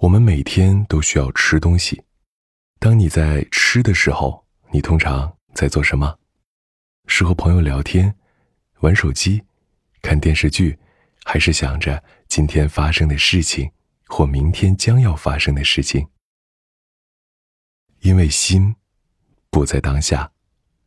[0.00, 2.02] 我们每天都需要吃东西。
[2.78, 6.18] 当你在吃的时候，你通常在做什么？
[7.06, 8.16] 是和朋友聊天、
[8.78, 9.44] 玩手机、
[10.00, 10.78] 看电视剧，
[11.22, 13.70] 还是想着今天发生的事情
[14.06, 16.08] 或明天将要发生的事情？
[18.00, 18.74] 因为心
[19.50, 20.32] 不在当下，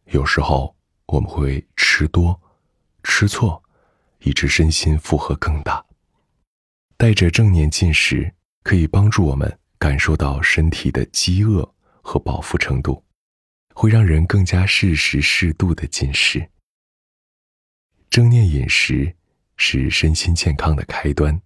[0.06, 0.76] 有时候
[1.06, 2.42] 我们会吃多、
[3.04, 3.64] 吃错，
[4.22, 5.86] 以致身心负荷更大。
[6.98, 11.72] 带着正念进食，可以帮助我们感受到身体的饥饿。
[12.06, 13.02] 和饱腹程度，
[13.74, 16.50] 会让人更加适时适度的进食。
[18.10, 19.16] 正念饮食
[19.56, 21.42] 是身心健康的开端，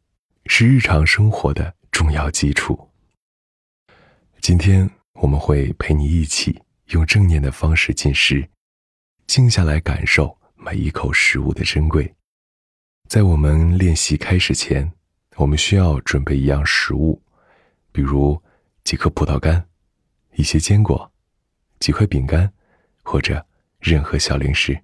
[0.48, 2.90] 是日常生活的重要基础。
[4.42, 8.50] 今天我们会陪你一起用正念的方式进食，
[9.28, 12.16] 静下来感受每一口食物的珍贵。
[13.08, 14.92] 在我们练习开始前，
[15.38, 17.22] 我们需要准备一样食物，
[17.92, 18.42] 比如
[18.84, 19.68] 几颗葡萄干。
[20.34, 21.12] 一些坚果，
[21.80, 22.54] 几块饼干，
[23.02, 23.44] 或者
[23.80, 24.80] 任何小零食、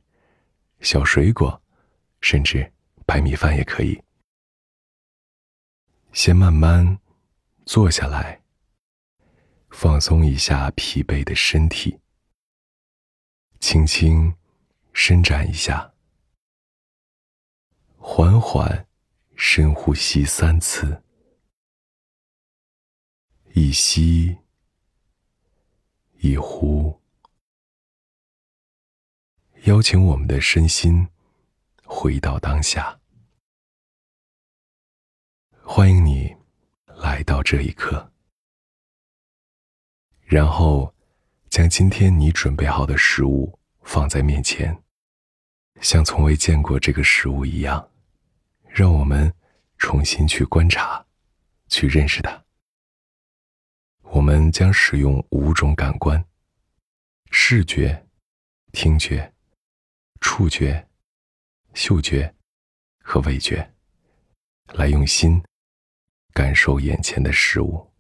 [0.80, 1.62] 小水果，
[2.22, 2.74] 甚至
[3.06, 4.02] 白米饭也可以。
[6.12, 7.00] 先慢慢
[7.66, 8.42] 坐下来，
[9.70, 12.00] 放松一下疲惫的身体，
[13.60, 14.36] 轻轻
[14.92, 15.94] 伸展一下，
[17.98, 18.88] 缓缓
[19.36, 21.04] 深呼吸三次，
[23.54, 24.38] 一吸。
[26.26, 27.02] 一呼，
[29.66, 31.06] 邀请我们的身心
[31.84, 32.98] 回到当下。
[35.62, 36.34] 欢迎你
[36.86, 38.10] 来到这一刻，
[40.22, 40.96] 然后
[41.50, 44.82] 将今天你准备好的食物放在面前，
[45.82, 47.92] 像从未见过这个食物一样，
[48.74, 49.32] 让我们
[49.78, 51.06] 重新去观察，
[51.68, 52.44] 去认识它。
[54.02, 56.26] 我们将使用五种感官：
[57.30, 58.08] 视觉、
[58.72, 59.32] 听觉、
[60.22, 60.90] 触觉、
[61.76, 62.34] 嗅觉
[63.04, 63.72] 和味觉，
[64.74, 65.44] 来用心
[66.34, 67.94] 感受眼前的事物。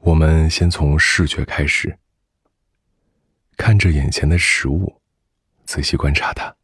[0.00, 1.96] 我们先从视觉开始，
[3.56, 5.00] 看着眼前的食物，
[5.64, 6.56] 仔细观察它，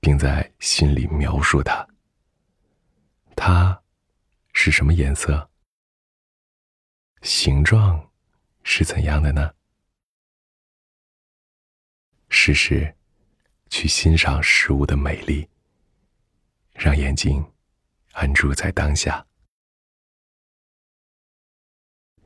[0.00, 1.86] 并在心里描述它。
[3.36, 3.76] 它。
[4.52, 5.48] 是什么颜色？
[7.22, 8.10] 形状
[8.62, 9.54] 是怎样的呢？
[12.28, 12.94] 试试
[13.70, 15.48] 去欣赏食物的美丽，
[16.74, 17.42] 让眼睛
[18.12, 19.24] 安住在当下。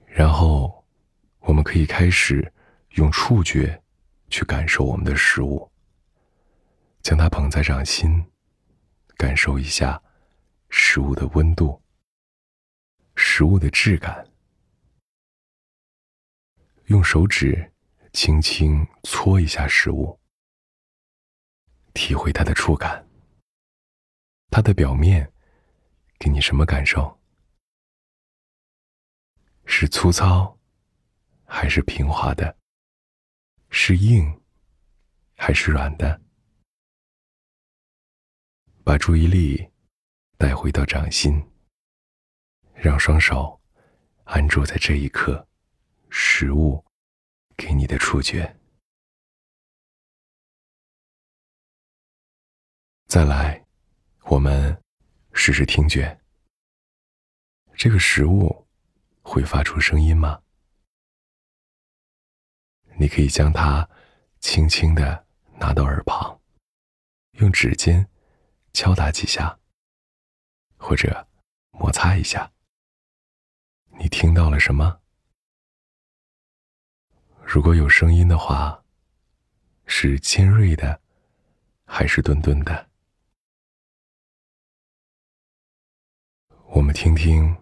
[0.06, 0.84] 然后，
[1.40, 2.52] 我们可以开始
[2.92, 3.80] 用触觉
[4.28, 5.70] 去感受我们的食物，
[7.04, 8.24] 将它捧在掌心，
[9.18, 10.02] 感受一下
[10.70, 11.80] 食物的温度。
[13.14, 14.26] 食物的质感，
[16.86, 17.70] 用手指
[18.14, 20.18] 轻轻搓一下食物，
[21.92, 23.06] 体会它的触感。
[24.50, 25.30] 它的表面
[26.18, 27.20] 给你什么感受？
[29.66, 30.58] 是粗糙，
[31.44, 32.56] 还是平滑的？
[33.68, 34.42] 是硬，
[35.36, 36.18] 还是软的？
[38.84, 39.70] 把注意力
[40.36, 41.42] 带回到掌心。
[42.74, 43.58] 让双手
[44.24, 45.48] 安住在这一刻，
[46.10, 46.84] 食物
[47.56, 48.54] 给你的触觉。
[53.06, 53.64] 再来，
[54.24, 54.78] 我们
[55.32, 56.20] 试试听觉。
[57.76, 58.66] 这个食物
[59.22, 60.42] 会发出声音吗？
[62.98, 63.88] 你可以将它
[64.40, 65.26] 轻轻的
[65.58, 66.38] 拿到耳旁，
[67.38, 68.06] 用指尖
[68.74, 69.58] 敲打几下，
[70.76, 71.28] 或者
[71.70, 72.52] 摩擦一下。
[74.00, 75.00] 你听到了什么？
[77.40, 78.84] 如果有声音的话，
[79.86, 81.00] 是尖锐的，
[81.86, 82.90] 还是钝钝的？
[86.66, 87.56] 我们听听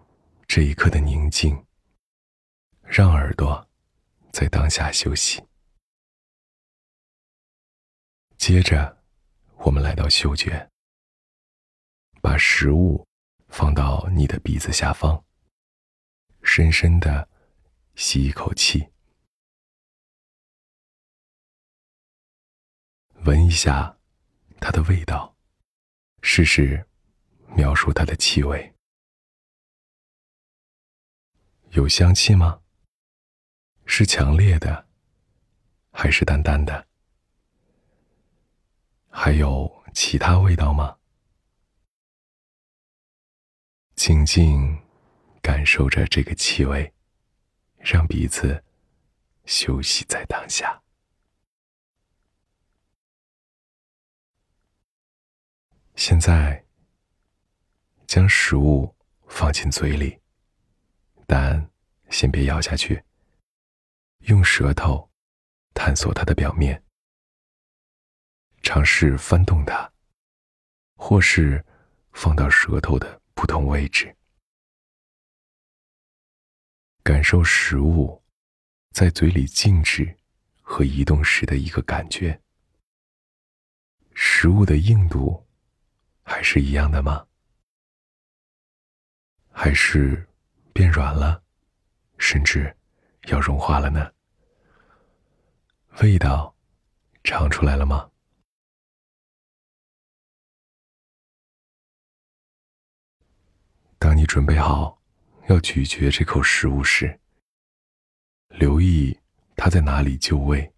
[0.47, 1.63] 这一刻的宁静，
[2.81, 3.69] 让耳朵
[4.31, 5.45] 在当下休息。
[8.37, 9.03] 接着，
[9.57, 10.71] 我们来到嗅觉，
[12.23, 13.05] 把食物
[13.49, 15.25] 放到你的鼻子下方。
[16.41, 17.27] 深深的
[17.95, 18.87] 吸一口气，
[23.25, 23.97] 闻一下
[24.61, 25.35] 它的味道，
[26.21, 26.87] 试试
[27.57, 28.73] 描述它的气味。
[31.71, 32.61] 有香气吗？
[33.85, 34.87] 是强烈的，
[35.91, 36.87] 还是淡淡的？
[39.09, 40.97] 还有其他味道吗？
[44.05, 44.77] 静静
[45.41, 46.93] 感受着这个气味，
[47.77, 48.61] 让鼻子
[49.45, 50.83] 休息在当下。
[55.95, 56.65] 现在，
[58.05, 58.93] 将食物
[59.29, 60.19] 放进嘴里，
[61.25, 61.71] 但
[62.09, 63.01] 先别咬下去。
[64.23, 65.09] 用舌头
[65.73, 66.83] 探索它的表面，
[68.63, 69.89] 尝试翻动它，
[70.97, 71.65] 或是
[72.11, 74.15] 放到舌头的不同位置，
[77.03, 78.23] 感受食物
[78.91, 80.15] 在嘴里静止
[80.61, 82.39] 和移动时的一个感觉。
[84.13, 85.45] 食物的硬度。
[86.23, 87.27] 还是一样的吗？
[89.51, 90.25] 还是
[90.71, 91.43] 变软了，
[92.17, 92.73] 甚至
[93.23, 94.09] 要融化了呢？
[96.01, 96.55] 味道
[97.25, 98.09] 尝出来了吗？
[104.03, 105.01] 当你准备好
[105.47, 107.21] 要咀嚼这口食物时，
[108.49, 109.17] 留意
[109.55, 110.73] 它在哪里就位，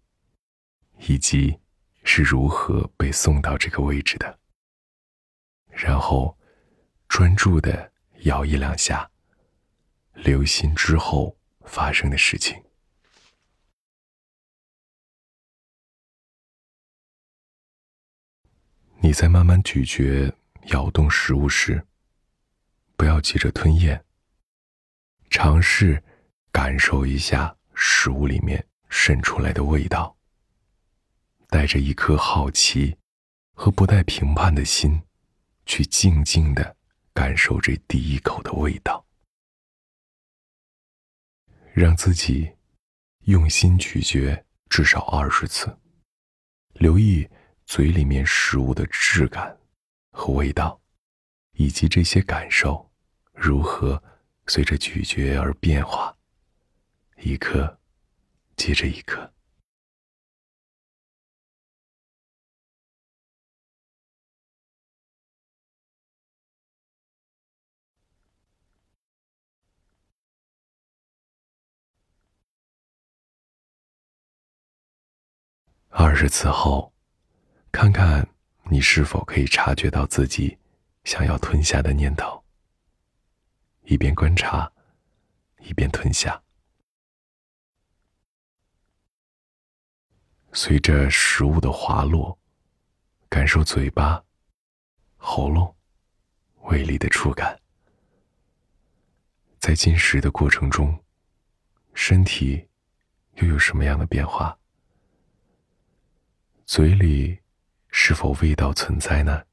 [1.08, 1.58] 以及
[2.04, 4.38] 是如何被送到这个位置的。
[5.70, 6.38] 然后，
[7.08, 9.10] 专注的摇一两下，
[10.12, 12.62] 留心之后发生的事情。
[19.00, 20.32] 你在慢慢咀嚼、
[20.68, 21.84] 摇动食物时，
[22.96, 24.02] 不要急着吞咽，
[25.30, 26.02] 尝试
[26.50, 30.16] 感受一下食物里面渗出来的味道，
[31.48, 32.96] 带着一颗好奇
[33.54, 35.02] 和不带评判的心。
[35.68, 36.76] 去静静的
[37.12, 39.04] 感受这第一口的味道，
[41.72, 42.52] 让自己
[43.22, 45.76] 用心咀嚼至少二十次，
[46.74, 47.28] 留意
[47.64, 49.58] 嘴里面食物的质感
[50.12, 50.80] 和味道，
[51.54, 52.85] 以及这些感受
[53.36, 54.02] 如何
[54.46, 56.16] 随着咀嚼而变化，
[57.18, 57.78] 一刻
[58.56, 59.32] 接着一刻。
[75.90, 76.92] 二十次后，
[77.70, 78.26] 看看
[78.70, 80.58] 你是否可以察觉到自己
[81.04, 82.45] 想要吞下的念头。
[83.86, 84.70] 一边观察，
[85.60, 86.42] 一边吞下。
[90.52, 92.36] 随着食物的滑落，
[93.28, 94.24] 感受嘴巴、
[95.16, 95.76] 喉咙、
[96.62, 97.60] 胃里的触感。
[99.60, 101.04] 在进食的过程中，
[101.94, 102.68] 身体
[103.34, 104.58] 又有什么样的变化？
[106.64, 107.38] 嘴里
[107.88, 109.44] 是否味道存在呢？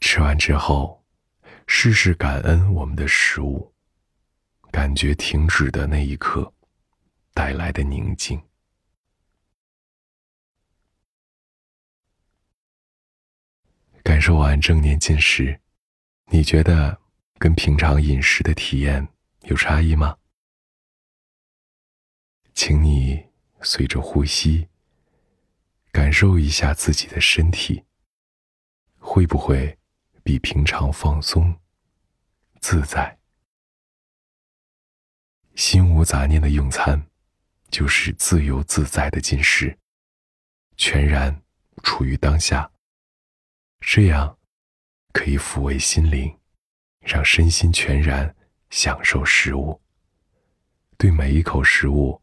[0.00, 1.01] 吃完之后，
[1.66, 3.72] 试试感恩我们的食物，
[4.70, 6.52] 感觉停止的那一刻
[7.32, 8.40] 带来的宁静。
[14.02, 15.60] 感受完正念进食，
[16.26, 17.00] 你觉得
[17.38, 19.08] 跟平常饮食的体验
[19.42, 20.16] 有差异吗？
[22.54, 23.32] 请你。
[23.64, 24.66] 随着呼吸，
[25.92, 27.84] 感受一下自己的身体，
[28.98, 29.78] 会不会
[30.22, 31.54] 比平常放松、
[32.60, 33.18] 自在？
[35.54, 37.06] 心无杂念的用餐，
[37.70, 39.78] 就是自由自在的进食，
[40.76, 41.42] 全然
[41.82, 42.70] 处于当下。
[43.80, 44.38] 这样
[45.12, 46.38] 可以抚慰心灵，
[47.00, 48.34] 让身心全然
[48.70, 49.80] 享受食物，
[50.96, 52.20] 对每一口食物。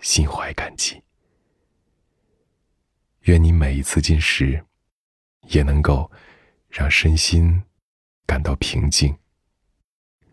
[0.00, 1.00] 心怀感激，
[3.20, 4.66] 愿你每一次进食，
[5.42, 6.10] 也能够
[6.72, 7.62] 让身心
[8.26, 9.14] 感到平静、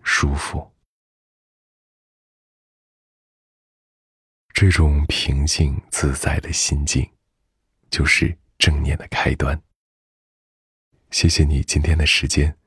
[0.02, 0.74] 舒服。
[4.54, 7.12] 这种平静自在的心境，
[7.92, 9.62] 就是正念的开端。
[11.12, 12.58] 谢谢你今天的时间。